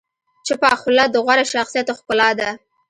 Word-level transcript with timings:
چپه 0.45 0.71
خوله، 0.81 1.03
د 1.09 1.15
غوره 1.25 1.45
شخصیت 1.53 1.87
ښکلا 1.97 2.29
ده. 2.39 2.49